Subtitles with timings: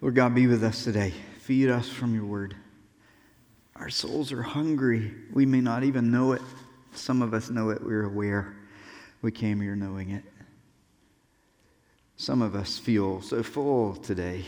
[0.00, 1.12] Lord God, be with us today.
[1.40, 2.56] Feed us from your word.
[3.76, 5.12] Our souls are hungry.
[5.30, 6.40] We may not even know it.
[6.94, 7.84] Some of us know it.
[7.84, 8.56] We're aware.
[9.20, 10.24] We came here knowing it.
[12.16, 14.46] Some of us feel so full today.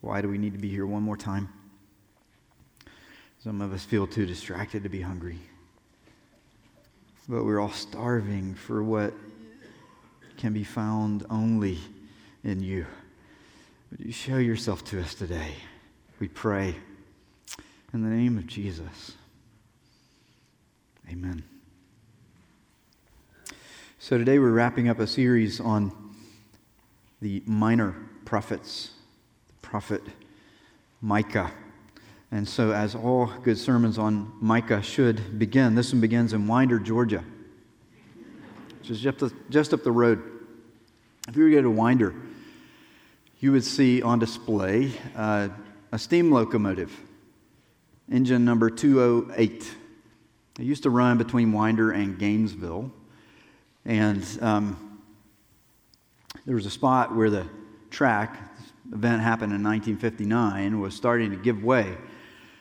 [0.00, 1.50] Why do we need to be here one more time?
[3.42, 5.38] Some of us feel too distracted to be hungry.
[7.28, 9.12] But we're all starving for what
[10.38, 11.78] can be found only
[12.42, 12.86] in you.
[13.96, 15.54] Would you show yourself to us today?
[16.18, 16.74] We pray
[17.92, 19.12] in the name of Jesus.
[21.08, 21.44] Amen.
[24.00, 25.92] So today we're wrapping up a series on
[27.22, 27.94] the minor
[28.24, 28.90] prophets,
[29.46, 30.02] the prophet
[31.00, 31.52] Micah.
[32.32, 36.80] And so, as all good sermons on Micah should begin, this one begins in Winder,
[36.80, 37.22] Georgia,
[38.80, 40.20] which is just, just up the road.
[41.28, 42.12] If you were to go to Winder,
[43.44, 45.50] you would see on display uh,
[45.92, 46.90] a steam locomotive,
[48.10, 49.70] engine number 208.
[50.58, 52.90] It used to run between Winder and Gainesville.
[53.84, 54.98] And um,
[56.46, 57.46] there was a spot where the
[57.90, 58.38] track,
[58.90, 61.98] event happened in 1959, was starting to give way.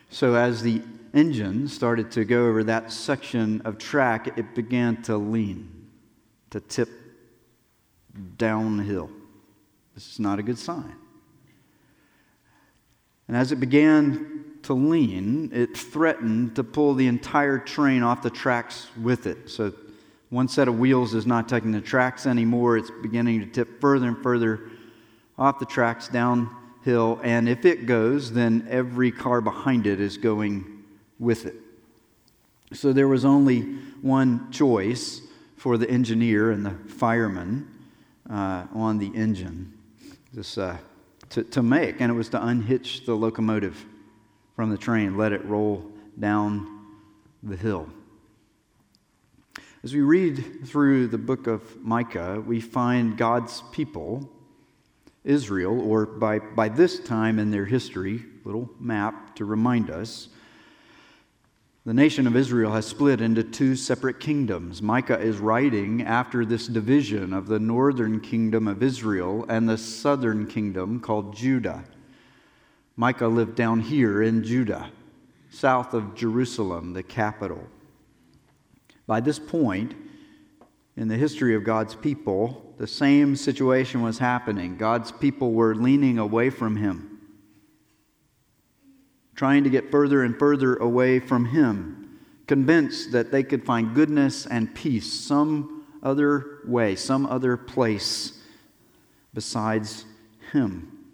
[0.09, 0.81] So as the
[1.13, 5.88] engine started to go over that section of track, it began to lean,
[6.50, 6.89] to tip
[8.35, 9.09] downhill.
[9.94, 10.95] This is not a good sign.
[13.27, 18.30] And as it began to lean, it threatened to pull the entire train off the
[18.30, 19.50] tracks with it.
[19.50, 19.73] So
[20.30, 22.77] one set of wheels is not taking the tracks anymore.
[22.77, 24.69] It's beginning to tip further and further
[25.38, 27.19] off the tracks downhill.
[27.23, 30.83] And if it goes, then every car behind it is going
[31.19, 31.55] with it.
[32.72, 33.61] So there was only
[34.02, 35.22] one choice
[35.55, 37.67] for the engineer and the fireman
[38.30, 39.72] uh, on the engine
[40.33, 40.77] this, uh,
[41.29, 43.85] to, to make, and it was to unhitch the locomotive
[44.55, 46.85] from the train, let it roll down
[47.43, 47.87] the hill.
[49.83, 54.29] As we read through the book of Micah, we find God's people,
[55.23, 60.29] Israel, or by, by this time in their history, little map to remind us,
[61.85, 64.81] the nation of Israel has split into two separate kingdoms.
[64.81, 70.47] Micah is writing after this division of the northern kingdom of Israel and the southern
[70.47, 71.83] kingdom called Judah.
[72.95, 74.91] Micah lived down here in Judah,
[75.49, 77.67] south of Jerusalem, the capital.
[79.05, 79.93] By this point
[80.95, 84.77] in the history of God's people, the same situation was happening.
[84.77, 87.12] God's people were leaning away from Him
[89.43, 92.17] trying to get further and further away from Him,
[92.47, 98.39] convinced that they could find goodness and peace some other way, some other place
[99.33, 100.05] besides
[100.53, 101.09] Him.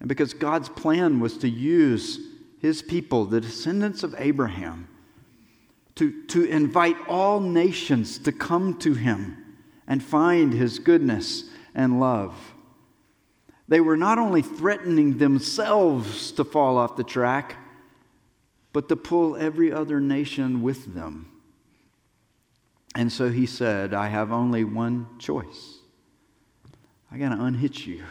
[0.00, 2.18] And because God's plan was to use
[2.58, 4.88] His people, the descendants of Abraham,
[5.94, 9.54] to, to invite all nations to come to Him
[9.86, 12.34] and find His goodness and love.
[13.66, 17.56] They were not only threatening themselves to fall off the track,
[18.72, 21.30] but to pull every other nation with them.
[22.94, 25.78] And so he said, I have only one choice.
[27.10, 28.04] I got to unhitch you.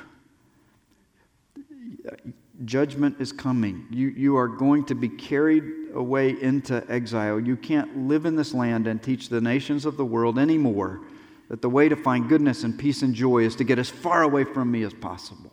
[2.66, 3.86] Judgment is coming.
[3.92, 7.40] You, you are going to be carried away into exile.
[7.40, 11.02] You can't live in this land and teach the nations of the world anymore
[11.50, 14.24] that the way to find goodness and peace and joy is to get as far
[14.24, 15.52] away from me as possible.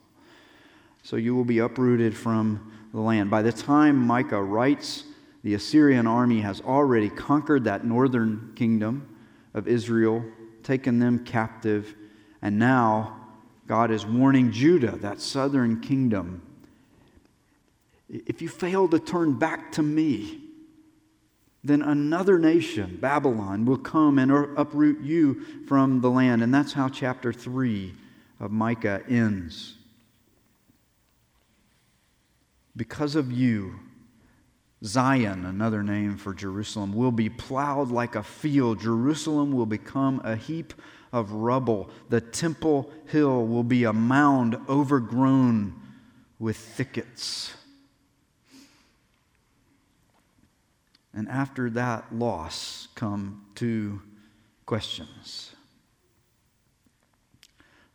[1.02, 3.30] So you will be uprooted from the land.
[3.30, 5.04] By the time Micah writes,
[5.42, 9.16] the Assyrian army has already conquered that northern kingdom
[9.54, 10.24] of Israel,
[10.62, 11.94] taken them captive,
[12.42, 13.16] and now
[13.66, 16.42] God is warning Judah, that southern kingdom.
[18.08, 20.40] If you fail to turn back to me,
[21.62, 26.42] then another nation, Babylon, will come and uproot you from the land.
[26.42, 27.94] And that's how chapter 3
[28.38, 29.74] of Micah ends.
[32.74, 33.74] Because of you,
[34.82, 38.80] Zion, another name for Jerusalem, will be plowed like a field.
[38.80, 40.72] Jerusalem will become a heap
[41.12, 41.90] of rubble.
[42.08, 45.74] The temple hill will be a mound overgrown
[46.38, 47.52] with thickets.
[51.14, 54.00] And after that loss come two
[54.66, 55.54] questions.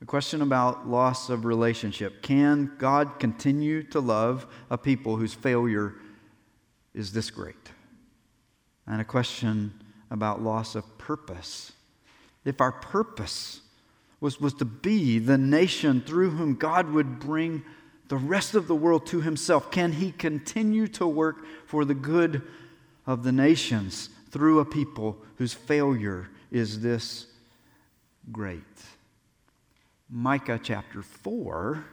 [0.01, 2.21] A question about loss of relationship.
[2.21, 5.95] Can God continue to love a people whose failure
[6.93, 7.71] is this great?
[8.85, 9.73] And a question
[10.11, 11.71] about loss of purpose.
[12.43, 13.61] If our purpose
[14.19, 17.63] was, was to be the nation through whom God would bring
[18.07, 19.71] the rest of the world to himself?
[19.71, 22.43] Can he continue to work for the good
[23.07, 27.27] of the nations through a people whose failure is this
[28.31, 28.63] great?
[30.09, 31.83] Micah chapter 4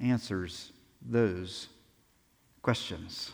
[0.00, 0.72] answers
[1.02, 1.68] those
[2.62, 3.32] questions.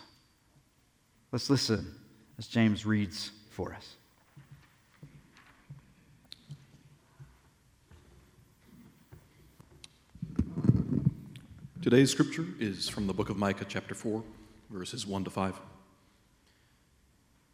[1.33, 1.95] Let's listen
[2.39, 3.97] as James reads for us.
[11.83, 14.23] Today's scripture is from the book of Micah, chapter 4,
[14.71, 15.55] verses 1 to 5.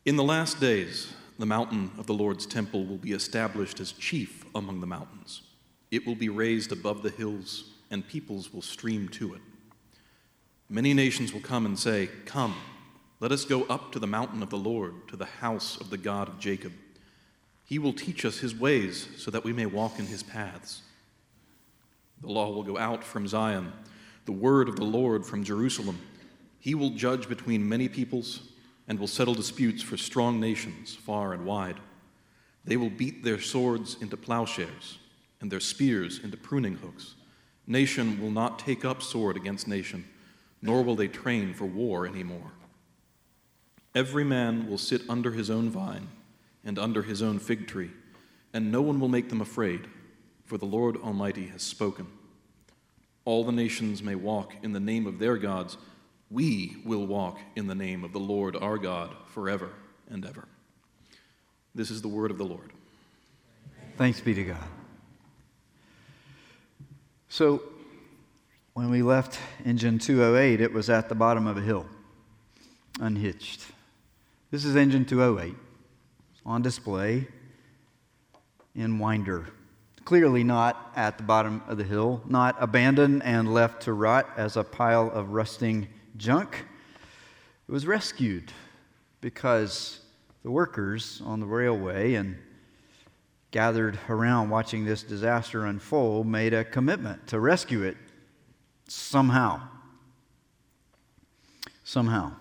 [0.04, 4.44] In the last days, the mountain of the Lord's temple will be established as chief
[4.52, 5.42] among the mountains.
[5.92, 9.40] It will be raised above the hills, and peoples will stream to it.
[10.68, 12.56] Many nations will come and say, Come,
[13.20, 15.98] let us go up to the mountain of the Lord, to the house of the
[15.98, 16.72] God of Jacob.
[17.64, 20.82] He will teach us his ways so that we may walk in his paths.
[22.22, 23.72] The law will go out from Zion,
[24.24, 26.00] the word of the Lord from Jerusalem.
[26.58, 28.48] He will judge between many peoples
[28.88, 31.80] and will settle disputes for strong nations far and wide.
[32.64, 34.98] They will beat their swords into plowshares
[35.40, 37.14] and their spears into pruning hooks.
[37.66, 40.04] Nation will not take up sword against nation,
[40.60, 42.52] nor will they train for war anymore.
[43.94, 46.08] Every man will sit under his own vine
[46.64, 47.90] and under his own fig tree,
[48.52, 49.86] and no one will make them afraid,
[50.44, 52.06] for the Lord Almighty has spoken.
[53.24, 55.76] All the nations may walk in the name of their gods.
[56.32, 59.68] We will walk in the name of the Lord our God forever
[60.08, 60.48] and ever.
[61.74, 62.72] This is the word of the Lord.
[63.98, 64.64] Thanks be to God.
[67.28, 67.62] So,
[68.72, 71.84] when we left engine 208, it was at the bottom of a hill,
[72.98, 73.66] unhitched.
[74.50, 75.54] This is engine 208
[76.46, 77.26] on display
[78.74, 79.48] in Winder.
[80.06, 84.56] Clearly not at the bottom of the hill, not abandoned and left to rot as
[84.56, 86.64] a pile of rusting junk.
[87.68, 88.52] It was rescued
[89.20, 90.00] because
[90.42, 92.36] the workers on the railway and
[93.50, 97.96] gathered around watching this disaster unfold made a commitment to rescue it
[98.88, 99.60] somehow.
[101.84, 102.32] Somehow.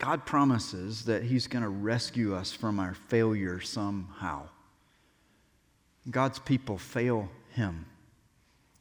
[0.00, 4.48] God promises that He's going to rescue us from our failure somehow.
[6.10, 7.86] God's people fail Him.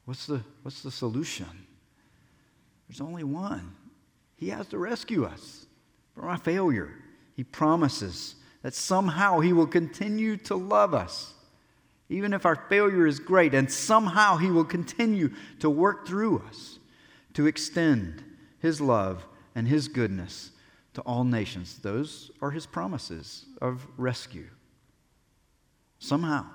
[0.06, 1.68] What's the, what's the solution?
[2.92, 3.74] There's only one.
[4.36, 5.66] He has to rescue us
[6.14, 6.94] from our failure.
[7.38, 11.34] He promises that somehow He will continue to love us,
[12.10, 16.80] even if our failure is great, and somehow He will continue to work through us
[17.34, 18.26] to extend
[18.60, 20.52] His love and His goodness
[20.94, 21.78] to all nations.
[21.78, 24.50] Those are His promises of rescue.
[25.98, 26.46] Somehow,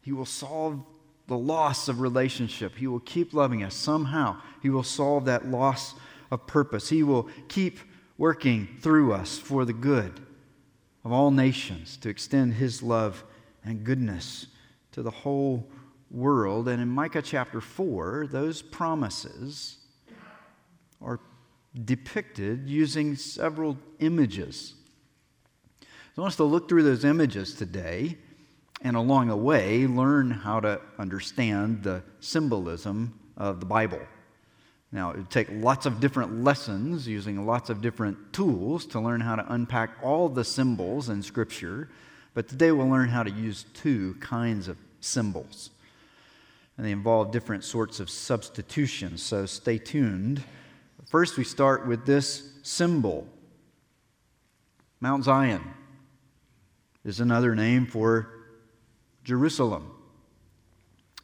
[0.00, 0.84] He will solve
[1.28, 2.76] the loss of relationship.
[2.76, 3.74] He will keep loving us.
[3.74, 5.94] Somehow, He will solve that loss
[6.30, 6.88] of purpose.
[6.88, 7.78] He will keep
[8.16, 10.20] working through us for the good
[11.04, 13.24] of all nations to extend his love
[13.64, 14.48] and goodness
[14.92, 15.68] to the whole
[16.10, 16.68] world.
[16.68, 19.76] And in Micah chapter 4, those promises
[21.00, 21.20] are
[21.84, 24.74] depicted using several images.
[25.80, 25.86] So
[26.18, 28.18] I want us to look through those images today
[28.82, 34.00] and along the way learn how to understand the symbolism of the Bible.
[34.90, 39.20] Now, it would take lots of different lessons using lots of different tools to learn
[39.20, 41.90] how to unpack all the symbols in Scripture,
[42.32, 45.70] but today we'll learn how to use two kinds of symbols.
[46.76, 50.42] And they involve different sorts of substitutions, so stay tuned.
[51.06, 53.26] First, we start with this symbol
[55.00, 55.62] Mount Zion
[57.04, 58.37] is another name for
[59.28, 59.90] Jerusalem.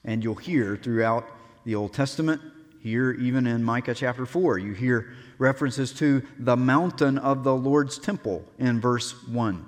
[0.05, 1.27] And you'll hear throughout
[1.65, 2.43] the Old Testament
[2.79, 7.99] here, even in Micah chapter 4, you hear references to the mountain of the Lord's
[7.99, 9.65] temple in verse 1.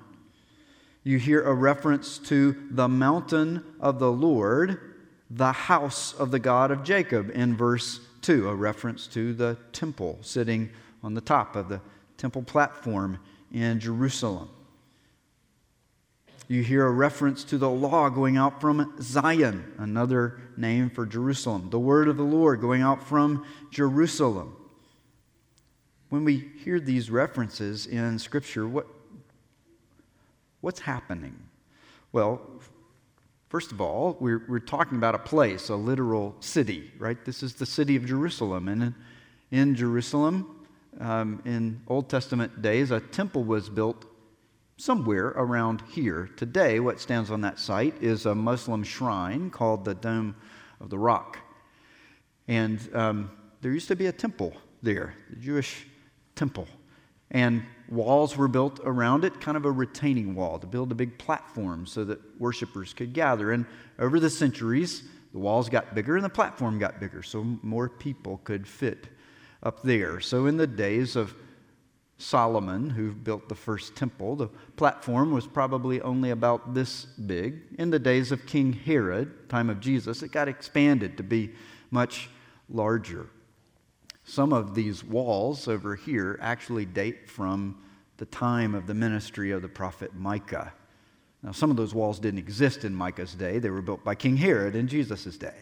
[1.03, 4.79] You hear a reference to the mountain of the Lord,
[5.31, 10.19] the house of the God of Jacob in verse 2, a reference to the temple
[10.21, 10.69] sitting
[11.01, 11.81] on the top of the
[12.17, 13.17] temple platform
[13.51, 14.49] in Jerusalem
[16.47, 21.69] you hear a reference to the law going out from Zion, another name for Jerusalem.
[21.69, 24.55] The word of the Lord going out from Jerusalem.
[26.09, 28.87] When we hear these references in Scripture, what,
[30.61, 31.37] what's happening?
[32.13, 32.41] Well,
[33.49, 37.23] first of all, we're, we're talking about a place, a literal city, right?
[37.25, 38.69] This is the city of Jerusalem.
[38.69, 38.95] And in,
[39.51, 40.65] in Jerusalem,
[41.01, 44.05] um, in Old Testament days, a temple was built
[44.77, 46.29] somewhere around here.
[46.37, 50.35] Today, what stands on that site is a Muslim shrine called the Dome
[50.79, 51.39] of the Rock.
[52.47, 53.31] And um,
[53.61, 54.53] there used to be a temple
[54.83, 55.87] there, the Jewish
[56.35, 56.67] temple.
[57.31, 61.17] And walls were built around it, kind of a retaining wall to build a big
[61.17, 63.51] platform so that worshipers could gather.
[63.51, 63.65] And
[63.99, 65.03] over the centuries,
[65.33, 69.07] the walls got bigger and the platform got bigger, so more people could fit
[69.63, 70.21] up there.
[70.21, 71.35] So in the days of
[72.17, 77.61] Solomon, who built the first temple, the platform was probably only about this big.
[77.77, 81.51] In the days of King Herod, time of Jesus, it got expanded to be
[81.91, 82.29] much
[82.69, 83.27] larger.
[84.23, 87.77] Some of these walls over here actually date from
[88.17, 90.73] the time of the ministry of the prophet Micah.
[91.43, 94.37] Now, some of those walls didn't exist in Micah's day, they were built by King
[94.37, 95.53] Herod in Jesus' day.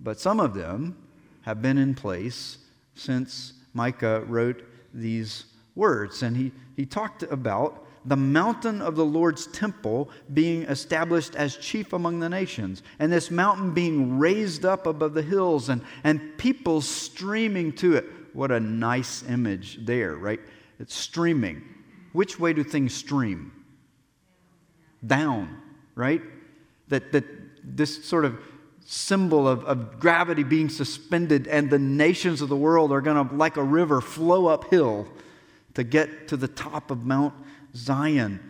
[0.00, 0.96] But some of them
[1.42, 2.58] have been in place
[2.94, 4.64] since Micah wrote
[4.94, 6.22] these words.
[6.22, 11.92] And he, he talked about the mountain of the Lord's temple being established as chief
[11.92, 16.80] among the nations, and this mountain being raised up above the hills, and, and people
[16.80, 18.04] streaming to it.
[18.34, 20.40] What a nice image there, right?
[20.78, 21.62] It's streaming.
[22.12, 23.52] Which way do things stream?
[25.06, 25.56] Down,
[25.94, 26.20] right?
[26.88, 27.24] That, that
[27.64, 28.38] this sort of
[28.84, 33.34] symbol of, of gravity being suspended, and the nations of the world are going to,
[33.34, 35.08] like a river, flow uphill
[35.74, 37.34] to get to the top of Mount
[37.74, 38.40] Zion.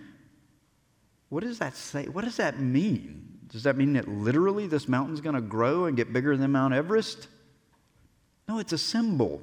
[1.28, 2.04] What does that say?
[2.06, 3.38] What does that mean?
[3.48, 6.74] Does that mean that literally this mountain's going to grow and get bigger than Mount
[6.74, 7.28] Everest?
[8.48, 9.42] No, it's a symbol.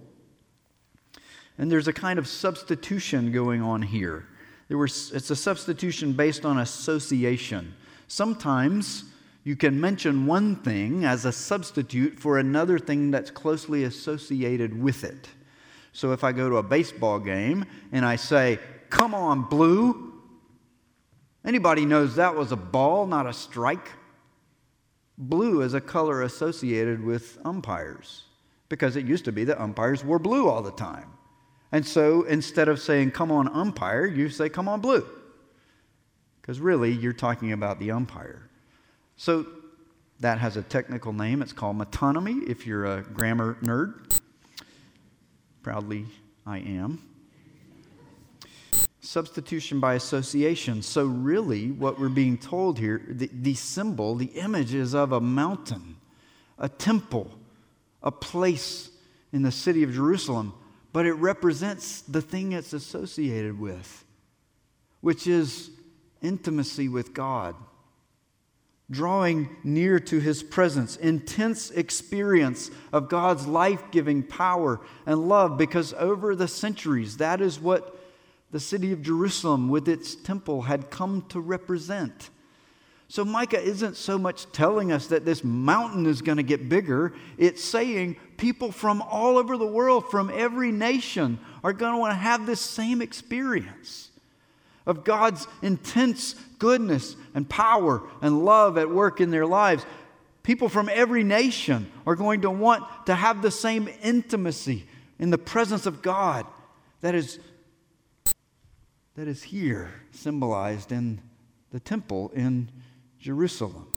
[1.58, 4.28] And there's a kind of substitution going on here.
[4.68, 7.74] There was, it's a substitution based on association.
[8.08, 9.06] Sometimes
[9.44, 15.04] you can mention one thing as a substitute for another thing that's closely associated with
[15.04, 15.30] it.
[15.94, 20.14] So if I go to a baseball game and I say, Come on, blue,
[21.46, 23.92] anybody knows that was a ball, not a strike?
[25.18, 28.24] Blue is a color associated with umpires
[28.68, 31.08] because it used to be that umpires wore blue all the time.
[31.72, 35.08] And so instead of saying, Come on, umpire, you say, Come on, blue.
[36.42, 38.50] Because really, you're talking about the umpire.
[39.16, 39.46] So
[40.20, 41.42] that has a technical name.
[41.42, 44.20] It's called metonymy if you're a grammar nerd.
[45.62, 46.06] Proudly,
[46.46, 47.04] I am.
[49.02, 50.82] Substitution by association.
[50.82, 55.22] So, really, what we're being told here, the, the symbol, the image is of a
[55.22, 55.98] mountain,
[56.58, 57.32] a temple,
[58.02, 58.90] a place
[59.32, 60.54] in the city of Jerusalem,
[60.94, 64.04] but it represents the thing it's associated with,
[65.02, 65.70] which is
[66.22, 67.56] intimacy with God
[68.92, 75.94] drawing near to his presence, intense experience of God's life giving power and love, because
[75.94, 77.98] over the centuries, that is what
[78.52, 82.30] the city of Jerusalem with its temple had come to represent.
[83.08, 87.14] So Micah isn't so much telling us that this mountain is going to get bigger,
[87.38, 92.12] it's saying people from all over the world, from every nation, are going to want
[92.12, 94.10] to have this same experience
[94.86, 99.84] of God's intense goodness and power and love at work in their lives.
[100.44, 104.86] People from every nation are going to want to have the same intimacy
[105.18, 106.46] in the presence of God
[107.02, 107.40] that is,
[109.16, 111.20] that is here, symbolized in
[111.72, 112.70] the temple in
[113.20, 113.92] Jerusalem.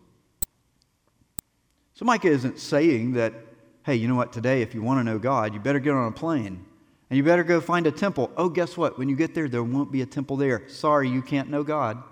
[1.93, 3.35] So Micah isn't saying that,
[3.83, 6.09] hey, you know what, today, if you want to know God, you better get on
[6.09, 6.65] a plane
[7.11, 8.31] and you better go find a temple.
[8.39, 8.99] Oh, guess what?
[8.99, 10.67] When you get there, there won't be a temple there.
[10.69, 12.03] Sorry, you can't know God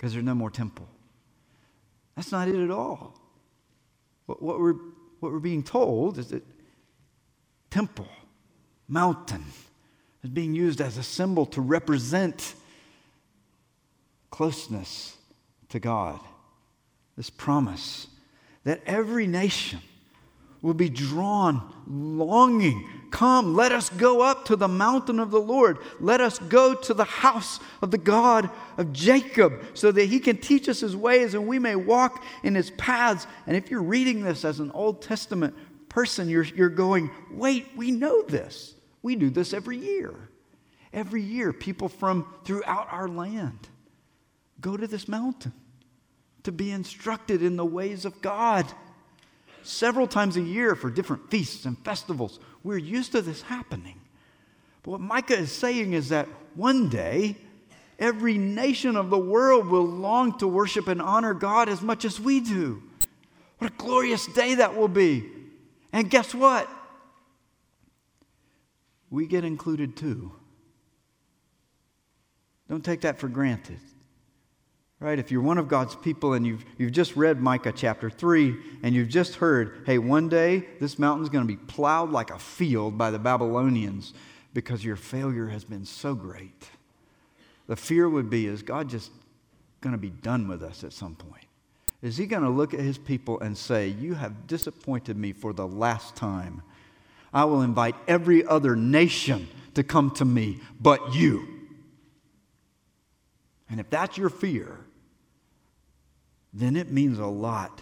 [0.00, 0.88] because there's no more temple.
[2.16, 3.20] That's not it at all.
[4.24, 4.76] What, what, we're,
[5.20, 6.42] what we're being told is that
[7.68, 8.08] temple,
[8.88, 9.44] mountain,
[10.24, 12.54] is being used as a symbol to represent
[14.30, 15.18] closeness
[15.68, 16.18] to God.
[17.18, 18.06] This promise
[18.64, 19.80] that every nation
[20.62, 22.86] will be drawn, longing.
[23.10, 25.78] Come, let us go up to the mountain of the Lord.
[25.98, 30.36] Let us go to the house of the God of Jacob so that he can
[30.36, 33.26] teach us his ways and we may walk in his paths.
[33.46, 35.54] And if you're reading this as an Old Testament
[35.88, 38.74] person, you're, you're going, wait, we know this.
[39.02, 40.14] We do this every year.
[40.92, 43.68] Every year, people from throughout our land
[44.60, 45.52] go to this mountain
[46.42, 48.66] to be instructed in the ways of God
[49.62, 52.38] several times a year for different feasts and festivals.
[52.62, 54.00] We're used to this happening.
[54.82, 57.36] But what Micah is saying is that one day,
[57.98, 62.18] every nation of the world will long to worship and honor God as much as
[62.18, 62.82] we do.
[63.58, 65.28] What a glorious day that will be.
[65.92, 66.68] And guess what?
[69.10, 70.32] We get included too.
[72.68, 73.80] Don't take that for granted.
[75.00, 75.18] Right?
[75.18, 78.94] If you're one of God's people and you've, you've just read Micah chapter 3 and
[78.94, 82.98] you've just heard, hey, one day this mountain's going to be plowed like a field
[82.98, 84.12] by the Babylonians
[84.52, 86.68] because your failure has been so great.
[87.66, 89.10] The fear would be, is God just
[89.80, 91.46] going to be done with us at some point?
[92.02, 95.52] Is he going to look at his people and say, You have disappointed me for
[95.52, 96.62] the last time?
[97.32, 101.46] I will invite every other nation to come to me but you.
[103.70, 104.80] And if that's your fear,
[106.52, 107.80] then it means a lot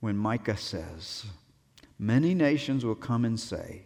[0.00, 1.26] when Micah says,
[1.98, 3.82] Many nations will come and say,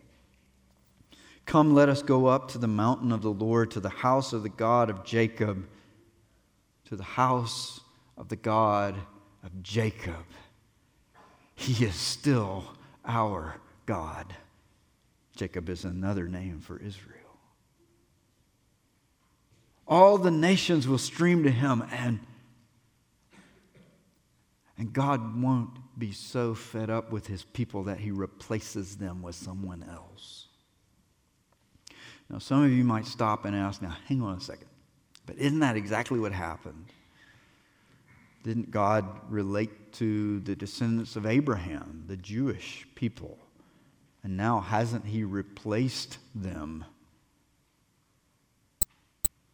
[1.46, 4.42] Come, let us go up to the mountain of the Lord, to the house of
[4.42, 5.66] the God of Jacob,
[6.84, 7.80] to the house
[8.16, 8.94] of the God
[9.42, 10.24] of Jacob.
[11.54, 12.64] He is still
[13.04, 14.34] our God.
[15.34, 17.18] Jacob is another name for Israel.
[19.88, 22.20] All the nations will stream to him, and,
[24.82, 29.36] and God won't be so fed up with his people that he replaces them with
[29.36, 30.48] someone else.
[32.28, 34.66] Now, some of you might stop and ask, now, hang on a second.
[35.24, 36.86] But isn't that exactly what happened?
[38.42, 43.38] Didn't God relate to the descendants of Abraham, the Jewish people?
[44.24, 46.84] And now, hasn't He replaced them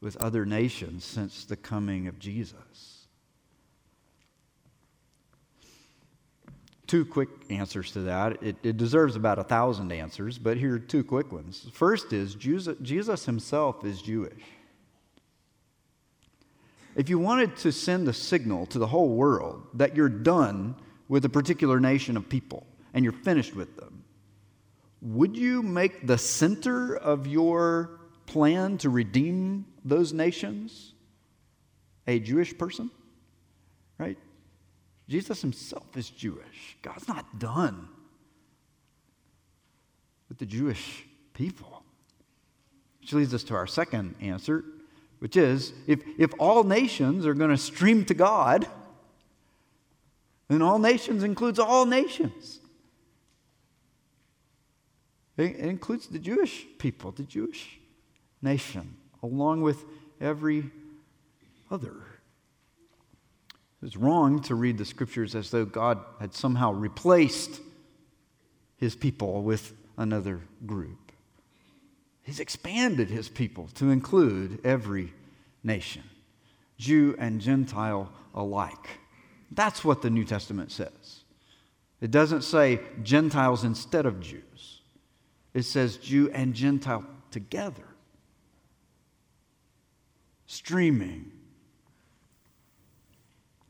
[0.00, 2.97] with other nations since the coming of Jesus?
[6.88, 8.42] Two quick answers to that.
[8.42, 11.68] It, it deserves about a thousand answers, but here are two quick ones.
[11.74, 14.42] First is Jesus, Jesus himself is Jewish.
[16.96, 20.76] If you wanted to send a signal to the whole world that you're done
[21.08, 24.02] with a particular nation of people and you're finished with them,
[25.02, 30.94] would you make the center of your plan to redeem those nations
[32.06, 32.90] a Jewish person?
[33.98, 34.16] Right?
[35.08, 36.76] Jesus himself is Jewish.
[36.82, 37.88] God's not done
[40.28, 41.82] with the Jewish people.
[43.00, 44.64] Which leads us to our second answer,
[45.18, 48.66] which is if, if all nations are going to stream to God,
[50.48, 52.60] then all nations includes all nations.
[55.38, 57.78] It includes the Jewish people, the Jewish
[58.42, 59.84] nation, along with
[60.20, 60.70] every
[61.70, 61.94] other.
[63.82, 67.60] It's wrong to read the scriptures as though God had somehow replaced
[68.76, 71.12] his people with another group.
[72.22, 75.12] He's expanded his people to include every
[75.62, 76.02] nation,
[76.76, 79.00] Jew and Gentile alike.
[79.50, 81.24] That's what the New Testament says.
[82.00, 84.80] It doesn't say Gentiles instead of Jews.
[85.54, 87.86] It says Jew and Gentile together,
[90.46, 91.32] streaming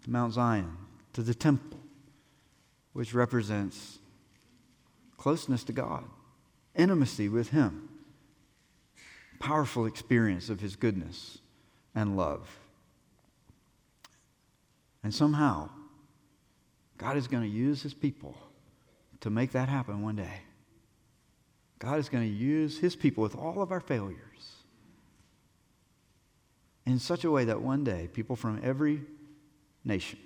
[0.09, 0.75] to Mount Zion,
[1.13, 1.79] to the temple,
[2.95, 3.99] which represents
[5.19, 6.05] closeness to God,
[6.75, 7.91] intimacy with Him,
[9.39, 11.39] powerful experience of His goodness
[11.95, 12.59] and love.
[15.03, 15.69] And somehow,
[16.97, 18.35] God is going to use His people
[19.21, 20.41] to make that happen one day.
[21.79, 24.17] God is going to use his people with all of our failures
[26.85, 29.03] in such a way that one day people from every
[29.85, 30.19] nation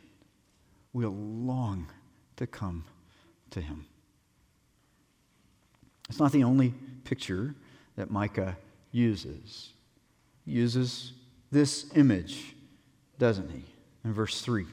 [0.93, 1.91] will long
[2.37, 2.85] to come
[3.51, 3.87] to him.
[6.09, 7.55] It's not the only picture
[7.97, 8.57] that Micah
[8.91, 9.71] uses.
[10.45, 11.13] He uses
[11.51, 12.55] this image,
[13.19, 13.65] doesn't he?
[14.05, 14.67] In verse 3.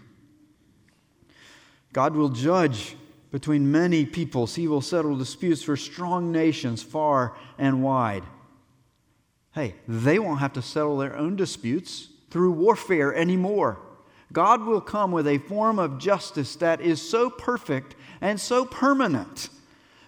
[1.93, 2.95] God will judge
[3.31, 4.55] between many peoples.
[4.55, 8.23] He will settle disputes for strong nations far and wide.
[9.53, 13.79] Hey, they won't have to settle their own disputes through warfare anymore.
[14.31, 19.49] God will come with a form of justice that is so perfect and so permanent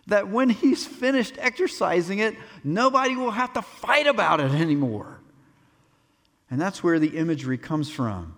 [0.08, 5.20] that when He's finished exercising it, nobody will have to fight about it anymore.
[6.50, 8.36] And that's where the imagery comes from.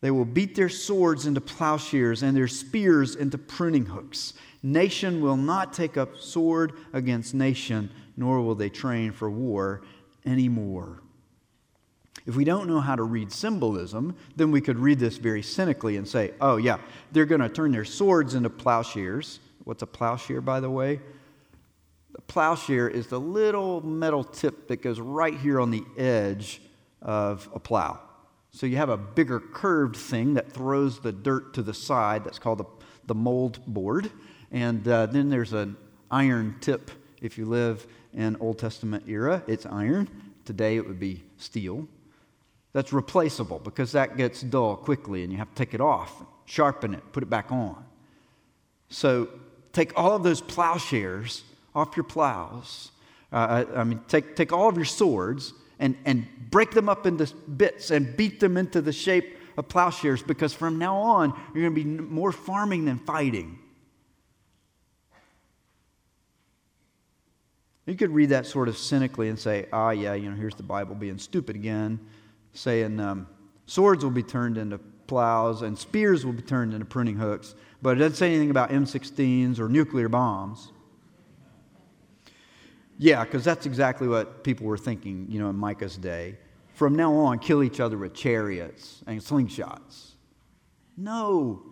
[0.00, 4.34] They will beat their swords into plowshares and their spears into pruning hooks.
[4.62, 9.82] Nation will not take up sword against nation, nor will they train for war
[10.26, 11.02] anymore.
[12.26, 15.96] If we don't know how to read symbolism, then we could read this very cynically
[15.96, 16.78] and say, oh, yeah,
[17.10, 19.40] they're going to turn their swords into plowshares.
[19.64, 21.00] What's a plowshare, by the way?
[22.12, 26.60] The plowshare is the little metal tip that goes right here on the edge
[27.00, 27.98] of a plow.
[28.52, 32.24] So you have a bigger curved thing that throws the dirt to the side.
[32.24, 32.66] That's called the,
[33.06, 34.10] the mold board.
[34.50, 35.76] And uh, then there's an
[36.10, 36.90] iron tip.
[37.20, 40.08] If you live in Old Testament era, it's iron.
[40.44, 41.88] Today it would be steel.
[42.72, 46.94] That's replaceable because that gets dull quickly and you have to take it off, sharpen
[46.94, 47.84] it, put it back on.
[48.88, 49.28] So
[49.72, 51.42] take all of those plowshares
[51.74, 52.90] off your plows.
[53.32, 57.06] Uh, I, I mean, take, take all of your swords and, and break them up
[57.06, 61.68] into bits and beat them into the shape of plowshares because from now on, you're
[61.68, 63.58] going to be more farming than fighting.
[67.86, 70.62] You could read that sort of cynically and say, ah, yeah, you know, here's the
[70.62, 71.98] Bible being stupid again,
[72.52, 73.26] saying um,
[73.66, 77.96] swords will be turned into plows and spears will be turned into pruning hooks, but
[77.96, 80.72] it doesn't say anything about M16s or nuclear bombs.
[82.98, 86.36] Yeah, because that's exactly what people were thinking, you know, in Micah's day.
[86.74, 90.12] From now on, kill each other with chariots and slingshots.
[90.96, 91.62] No,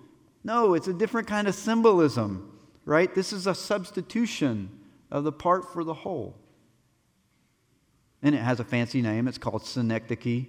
[0.42, 3.14] no, it's a different kind of symbolism, right?
[3.14, 4.70] This is a substitution
[5.10, 6.36] of the part for the whole.
[8.22, 9.28] And it has a fancy name.
[9.28, 10.46] It's called synecdoche.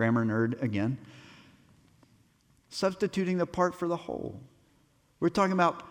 [0.00, 0.96] Grammar nerd again.
[2.70, 4.40] Substituting the part for the whole.
[5.20, 5.86] We're talking about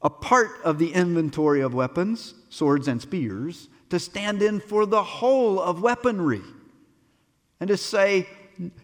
[0.00, 5.02] a part of the inventory of weapons, swords and spears, to stand in for the
[5.02, 6.40] whole of weaponry.
[7.60, 8.26] And to say,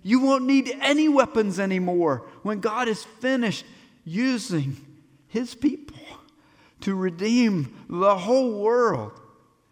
[0.03, 3.65] you won't need any weapons anymore when God is finished
[4.05, 4.77] using
[5.29, 5.97] his people
[6.83, 9.19] to redeem the whole world.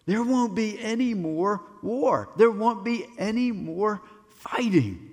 [0.07, 2.31] There won't be any more war.
[2.39, 4.01] There won't be any more
[4.51, 5.11] fighting.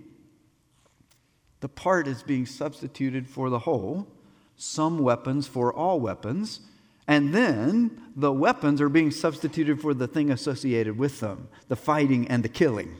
[1.59, 4.07] The part is being substituted for the whole,
[4.55, 6.61] some weapons for all weapons,
[7.07, 12.27] and then the weapons are being substituted for the thing associated with them the fighting
[12.27, 12.97] and the killing.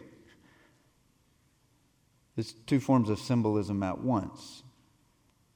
[2.37, 4.63] It's two forms of symbolism at once.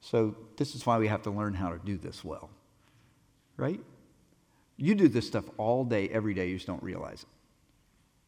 [0.00, 2.50] So, this is why we have to learn how to do this well
[3.56, 3.80] right?
[4.76, 7.28] You do this stuff all day, every day, you just don't realize it,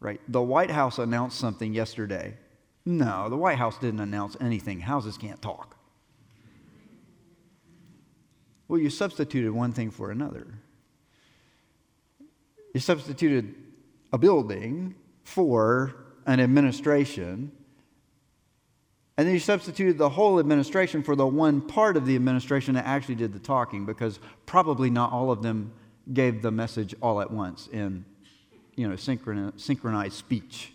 [0.00, 0.20] right?
[0.28, 2.36] The White House announced something yesterday.
[2.84, 4.80] No, the White House didn't announce anything.
[4.80, 5.76] Houses can't talk.
[8.68, 10.46] Well, you substituted one thing for another.
[12.74, 13.54] You substituted
[14.12, 15.94] a building for
[16.26, 17.52] an administration
[19.18, 22.86] and then you substituted the whole administration for the one part of the administration that
[22.86, 25.72] actually did the talking because probably not all of them
[26.12, 28.04] gave the message all at once in
[28.78, 30.72] you know, synchronized speech.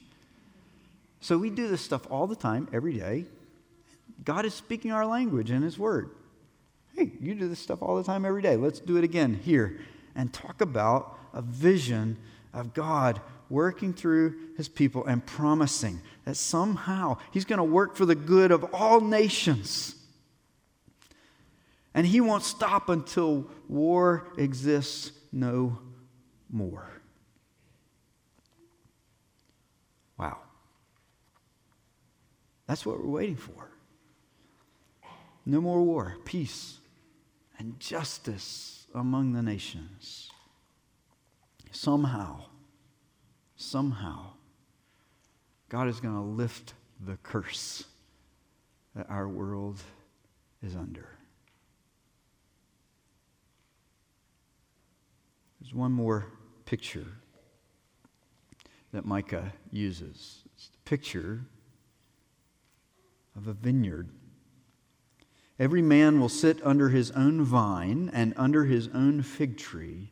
[1.22, 3.26] So we do this stuff all the time, every day.
[4.26, 6.10] God is speaking our language in His Word.
[6.96, 8.58] Hey, you do this stuff all the time, every day.
[8.58, 9.80] Let's do it again here
[10.16, 12.18] and talk about a vision
[12.54, 18.06] of God working through his people and promising that somehow he's going to work for
[18.06, 19.96] the good of all nations.
[21.94, 25.80] And he won't stop until war exists no
[26.52, 26.93] more.
[32.74, 33.70] That's what we're waiting for.
[35.46, 36.80] No more war, peace,
[37.60, 40.32] and justice among the nations.
[41.70, 42.46] Somehow
[43.56, 44.32] somehow,
[45.70, 47.84] God is going to lift the curse
[48.96, 49.80] that our world
[50.64, 51.10] is under.
[55.62, 56.26] There's one more
[56.66, 57.06] picture
[58.92, 60.42] that Micah uses.
[60.56, 61.46] It's the picture
[63.36, 64.10] of a vineyard.
[65.60, 70.12] Every man will sit under his own vine and under his own fig tree,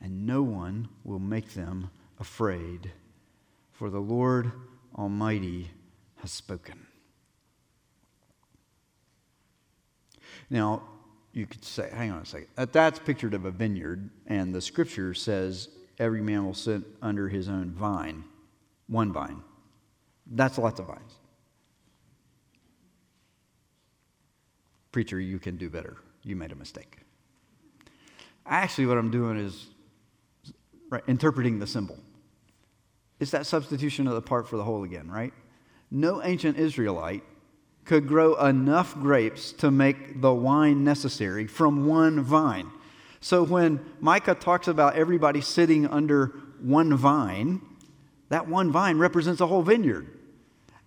[0.00, 2.92] and no one will make them afraid,
[3.72, 4.52] for the Lord
[4.96, 5.70] Almighty
[6.16, 6.86] has spoken.
[10.50, 10.82] Now,
[11.32, 12.48] you could say, hang on a second.
[12.56, 15.68] Uh, that's pictured of a vineyard, and the scripture says
[15.98, 18.24] every man will sit under his own vine,
[18.86, 19.42] one vine.
[20.26, 21.12] That's lots of vines.
[24.94, 25.96] Preacher, you can do better.
[26.22, 26.98] You made a mistake.
[28.46, 29.66] Actually, what I'm doing is
[30.88, 31.98] right, interpreting the symbol.
[33.18, 35.32] It's that substitution of the part for the whole again, right?
[35.90, 37.24] No ancient Israelite
[37.84, 42.70] could grow enough grapes to make the wine necessary from one vine.
[43.20, 46.26] So when Micah talks about everybody sitting under
[46.60, 47.60] one vine,
[48.28, 50.06] that one vine represents a whole vineyard.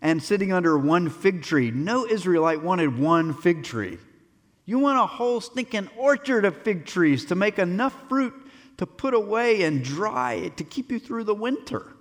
[0.02, 3.98] And sitting under one fig tree, no Israelite wanted one fig tree.
[4.66, 8.34] You want a whole stinking orchard of fig trees to make enough fruit
[8.78, 11.94] to put away and dry to keep you through the winter.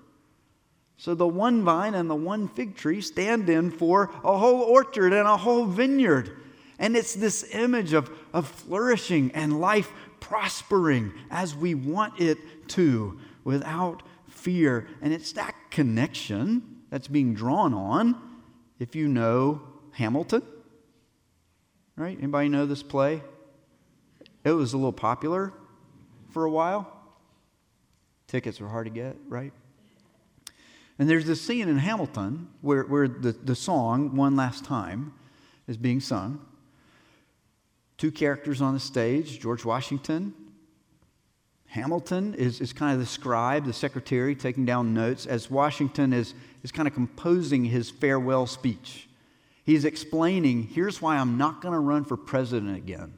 [0.99, 5.13] So the one vine and the one fig tree stand in for a whole orchard
[5.13, 6.37] and a whole vineyard.
[6.79, 13.21] And it's this image of, of flourishing and life prospering as we want it to
[13.45, 14.87] without fear.
[15.01, 18.17] And it's that connection that's being drawn on,
[18.79, 20.43] if you know Hamilton,
[21.97, 22.17] right?
[22.17, 23.23] Anybody know this play?
[24.45, 25.53] It was a little popular
[26.31, 26.93] for a while.
[28.29, 29.53] Tickets were hard to get, right?
[30.99, 35.13] And there's this scene in Hamilton where, where the, the song, One Last Time,
[35.67, 36.45] is being sung.
[37.99, 40.35] Two characters on the stage George Washington.
[41.77, 46.33] Hamilton is, is kind of the scribe, the secretary, taking down notes as Washington is,
[46.63, 49.09] is kind of composing his farewell speech.
[49.63, 53.13] He's explaining here's why I'm not going to run for president again.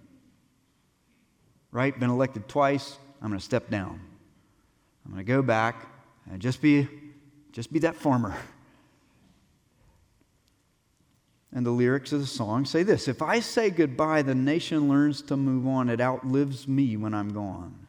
[1.71, 1.99] Right?
[1.99, 2.99] Been elected twice.
[3.23, 4.01] I'm going to step down.
[5.05, 5.87] I'm going to go back
[6.29, 6.88] and just be,
[7.53, 8.37] just be that farmer.
[11.53, 15.23] And the lyrics of the song say this If I say goodbye, the nation learns
[15.23, 15.88] to move on.
[15.88, 17.88] It outlives me when I'm gone.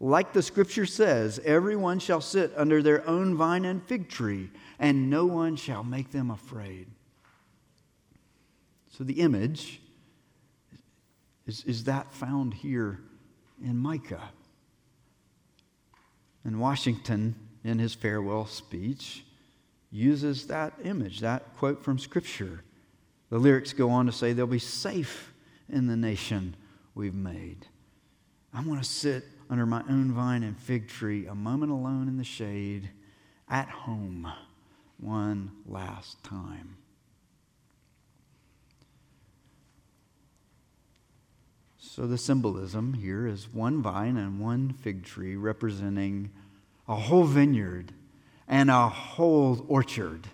[0.00, 5.10] Like the scripture says, everyone shall sit under their own vine and fig tree, and
[5.10, 6.86] no one shall make them afraid.
[8.90, 9.80] So the image
[11.46, 13.00] is, is that found here
[13.64, 14.30] in Micah.
[16.44, 17.34] And Washington,
[17.64, 19.24] in his farewell speech,
[19.90, 22.62] uses that image, that quote from Scripture.
[23.30, 25.32] The lyrics go on to say, They'll be safe
[25.68, 26.54] in the nation
[26.94, 27.66] we've made.
[28.54, 32.16] I'm going to sit under my own vine and fig tree, a moment alone in
[32.16, 32.90] the shade,
[33.48, 34.30] at home,
[34.98, 36.76] one last time.
[41.78, 46.30] So the symbolism here is one vine and one fig tree representing
[46.86, 47.92] a whole vineyard
[48.46, 50.28] and a whole orchard.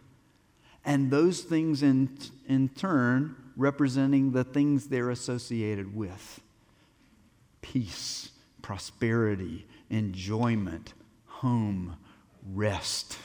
[0.85, 6.41] And those things in, in turn representing the things they're associated with
[7.63, 8.31] peace,
[8.65, 10.95] prosperity, enjoyment,
[11.27, 11.95] home,
[12.55, 13.19] rest.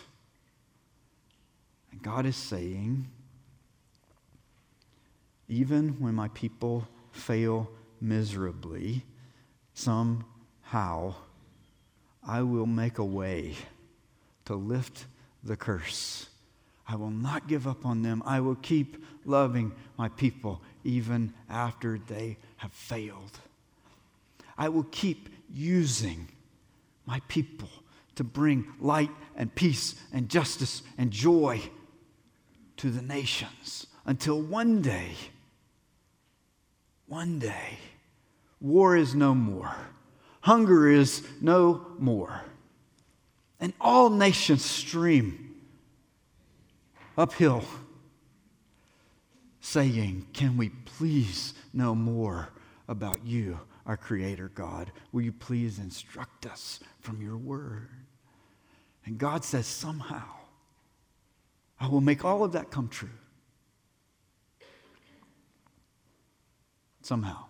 [1.94, 3.08] And God is saying,
[5.48, 7.72] even when my people fail
[8.02, 9.06] miserably,
[9.74, 11.16] somehow
[12.28, 13.56] I will make a way
[14.44, 15.06] to lift
[15.42, 16.28] the curse.
[16.86, 18.22] I will not give up on them.
[18.26, 23.40] I will keep loving my people even after they have failed.
[24.60, 26.28] I will keep using
[27.06, 27.70] my people
[28.16, 31.62] to bring light and peace and justice and joy
[32.76, 35.12] to the nations until one day,
[37.08, 37.78] one day,
[38.60, 39.74] war is no more,
[40.42, 42.42] hunger is no more,
[43.62, 45.56] and all nations stream
[47.18, 47.64] uphill,
[49.62, 52.50] saying, Can we please know more
[52.90, 54.92] about you, our Creator God?
[55.12, 57.90] Will you please instruct us from your word?
[59.04, 60.30] And God says, Somehow,
[61.80, 63.10] I will make all of that come true.
[67.02, 67.46] Somehow.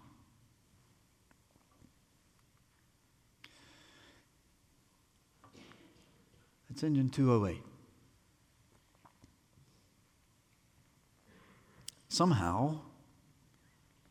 [6.70, 7.62] It's engine 208.
[12.08, 12.80] Somehow,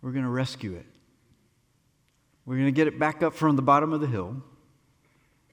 [0.02, 0.84] we're going to rescue it.
[2.48, 4.34] We're going to get it back up from the bottom of the hill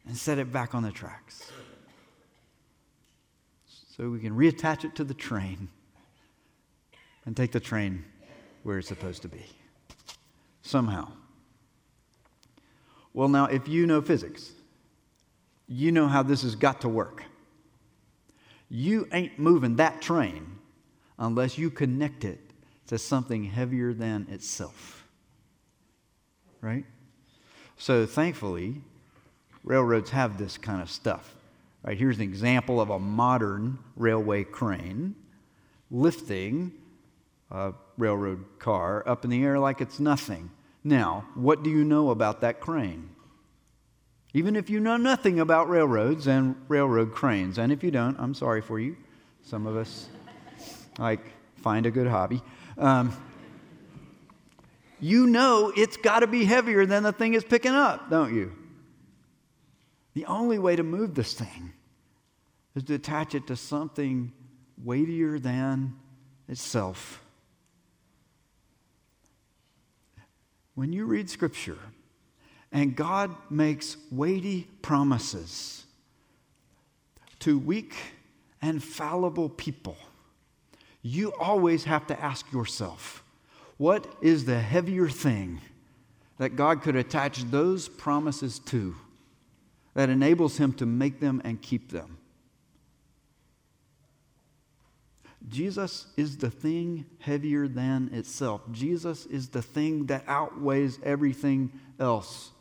[0.07, 1.51] and set it back on the tracks.
[3.97, 5.67] So we can reattach it to the train
[7.25, 8.05] and take the train
[8.63, 9.43] where it's supposed to be.
[10.61, 11.11] Somehow.
[13.13, 14.53] Well, now, if you know physics,
[15.67, 17.23] you know how this has got to work.
[18.69, 20.59] You ain't moving that train
[21.19, 22.39] unless you connect it
[22.87, 25.04] to something heavier than itself.
[26.65, 26.83] Right?
[27.77, 28.81] So thankfully,
[29.63, 31.35] railroads have this kind of stuff.
[31.83, 35.13] Right, here's an example of a modern railway crane
[35.91, 36.71] lifting
[37.51, 40.49] a railroad car up in the air like it's nothing.
[40.83, 43.11] Now, what do you know about that crane?
[44.33, 48.33] Even if you know nothing about railroads and railroad cranes, and if you don't, I'm
[48.33, 48.97] sorry for you.
[49.43, 50.09] Some of us
[50.97, 51.21] like
[51.57, 52.41] find a good hobby.
[52.79, 53.15] Um,
[54.99, 58.51] you know it's got to be heavier than the thing is picking up, don't you?
[60.13, 61.73] The only way to move this thing
[62.75, 64.31] is to attach it to something
[64.83, 65.95] weightier than
[66.47, 67.21] itself.
[70.75, 71.77] When you read Scripture,
[72.71, 75.85] and God makes weighty promises
[77.39, 77.95] to weak
[78.61, 79.95] and fallible people.
[81.01, 83.23] You always have to ask yourself
[83.77, 85.61] what is the heavier thing
[86.37, 88.95] that God could attach those promises to
[89.93, 92.17] that enables Him to make them and keep them?
[95.47, 98.61] Jesus is the thing heavier than itself.
[98.71, 102.51] Jesus is the thing that outweighs everything else.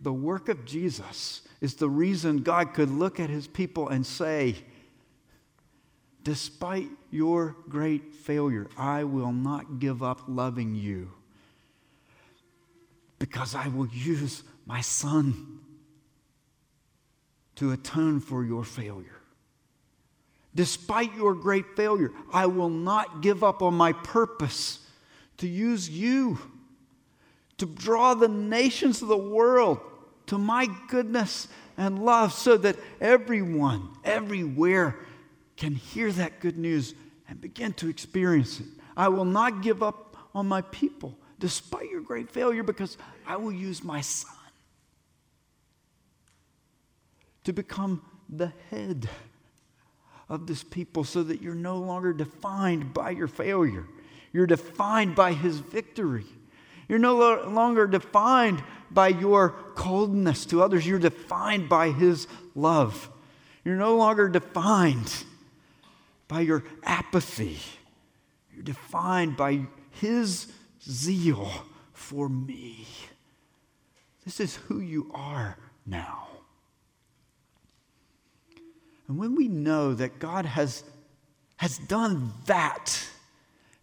[0.00, 4.56] The work of Jesus is the reason God could look at his people and say,
[6.26, 11.12] Despite your great failure, I will not give up loving you
[13.20, 15.60] because I will use my son
[17.54, 19.20] to atone for your failure.
[20.52, 24.80] Despite your great failure, I will not give up on my purpose
[25.36, 26.40] to use you
[27.58, 29.78] to draw the nations of the world
[30.26, 34.96] to my goodness and love so that everyone, everywhere,
[35.56, 36.94] can hear that good news
[37.28, 38.66] and begin to experience it.
[38.96, 43.52] I will not give up on my people despite your great failure because I will
[43.52, 44.32] use my son
[47.44, 49.08] to become the head
[50.28, 53.86] of this people so that you're no longer defined by your failure.
[54.32, 56.26] You're defined by his victory.
[56.88, 57.16] You're no
[57.48, 60.86] longer defined by your coldness to others.
[60.86, 63.10] You're defined by his love.
[63.64, 65.24] You're no longer defined
[66.28, 67.58] by your apathy.
[68.52, 71.50] You're defined by his zeal
[71.92, 72.86] for me.
[74.24, 76.26] This is who you are now.
[79.08, 80.82] And when we know that God has,
[81.58, 83.08] has done that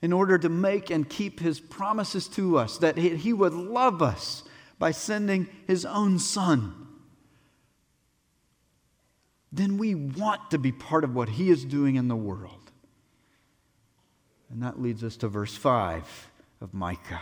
[0.01, 4.43] in order to make and keep his promises to us, that he, would love us
[4.77, 6.83] by sending his own son,
[9.53, 12.71] then we want to be part of what he is doing in the world.
[14.49, 17.21] And that leads us to verse 5 of Micah.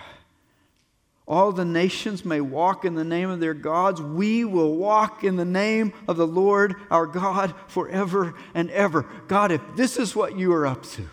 [1.28, 4.02] All the nations may walk in the name of their gods.
[4.02, 9.04] We will walk in the name of the Lord our God forever and ever.
[9.28, 11.08] God, if this is what you are up to,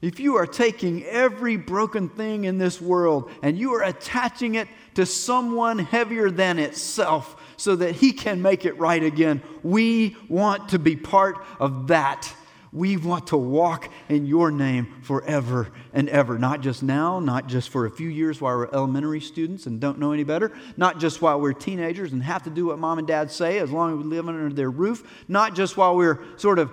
[0.00, 4.66] if you are taking every broken thing in this world and you are attaching it
[4.94, 10.70] to someone heavier than itself so that he can make it right again, we want
[10.70, 12.34] to be part of that.
[12.72, 16.40] We want to walk in your name forever and ever.
[16.40, 20.00] Not just now, not just for a few years while we're elementary students and don't
[20.00, 23.06] know any better, not just while we're teenagers and have to do what mom and
[23.06, 26.58] dad say as long as we live under their roof, not just while we're sort
[26.58, 26.72] of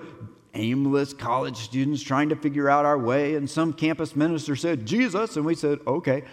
[0.55, 3.35] aimless college students trying to figure out our way.
[3.35, 6.23] And some campus minister said, Jesus, and we said, okay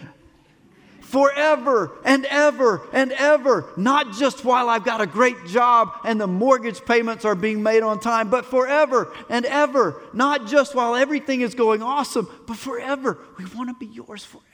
[1.06, 3.64] forever and ever and ever.
[3.76, 7.82] Not just while I've got a great job and the mortgage payments are being made
[7.82, 10.02] on time, but forever and ever.
[10.12, 13.18] Not just while everything is going awesome, but forever.
[13.38, 14.44] We want to be yours forever.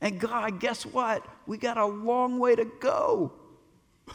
[0.00, 1.26] And God, guess what?
[1.46, 3.32] We got a long way to go.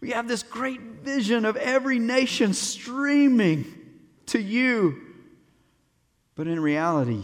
[0.00, 3.66] We have this great vision of every nation streaming
[4.26, 4.98] to you.
[6.34, 7.22] But in reality,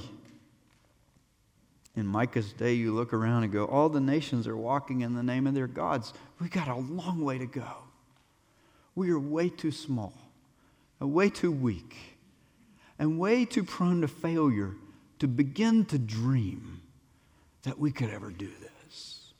[1.96, 5.22] in Micah's day, you look around and go, all the nations are walking in the
[5.22, 6.12] name of their gods.
[6.38, 7.84] We got a long way to go.
[8.94, 10.12] We are way too small,
[11.00, 11.96] and way too weak,
[12.98, 14.74] and way too prone to failure
[15.18, 16.82] to begin to dream
[17.62, 19.32] that we could ever do this.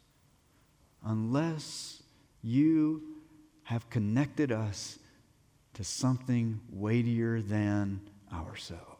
[1.04, 2.02] Unless
[2.42, 3.02] you
[3.64, 4.98] have connected us
[5.74, 8.00] to something weightier than
[8.32, 8.95] ourselves.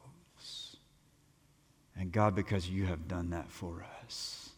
[1.99, 4.51] And God, because you have done that for us,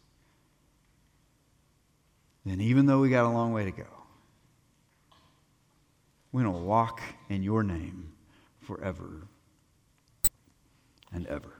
[2.44, 3.86] then even though we got a long way to go,
[6.32, 8.12] we're going to walk in your name
[8.60, 9.28] forever
[11.12, 11.57] and ever.